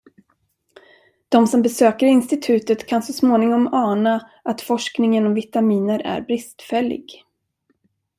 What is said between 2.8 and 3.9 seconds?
kan så småningom